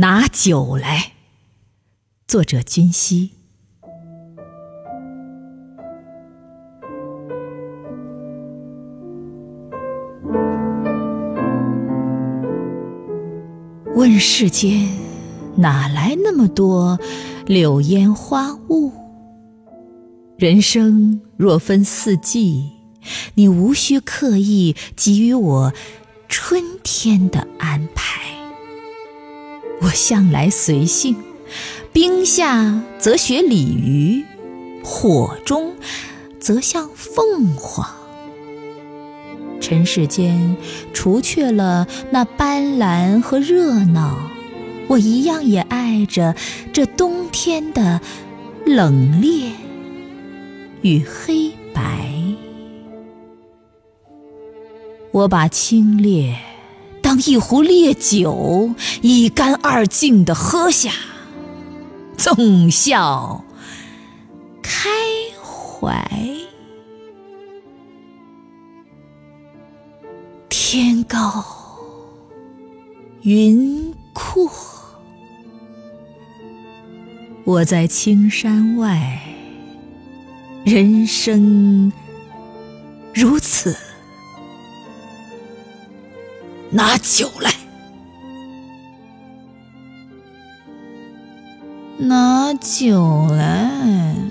[0.00, 1.14] 拿酒来。
[2.28, 3.32] 作者：君熙。
[13.96, 14.88] 问世间
[15.56, 16.96] 哪来那么多
[17.44, 18.92] 柳烟花雾？
[20.36, 22.70] 人生若分四季，
[23.34, 25.72] 你无需刻意给予我
[26.28, 28.27] 春天的安排。
[29.88, 31.16] 我向来随性，
[31.94, 34.22] 冰下则学鲤鱼，
[34.84, 35.72] 火中
[36.38, 37.88] 则像凤凰。
[39.62, 40.58] 尘世间
[40.92, 44.18] 除却了那斑斓和热闹，
[44.88, 46.36] 我一样也爱着
[46.70, 47.98] 这冬天的
[48.66, 49.52] 冷冽
[50.82, 52.12] 与黑白。
[55.12, 56.34] 我把清冽
[57.26, 60.92] 一壶烈酒，一干二净的喝下，
[62.16, 63.44] 纵笑
[64.62, 64.88] 开
[65.42, 66.08] 怀。
[70.48, 71.44] 天高
[73.22, 74.50] 云阔，
[77.44, 79.20] 我在青山外，
[80.64, 81.90] 人生
[83.14, 83.76] 如此。
[86.70, 87.50] 拿酒来，
[91.98, 94.27] 拿酒来。